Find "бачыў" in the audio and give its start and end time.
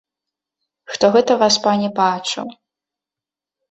2.03-2.45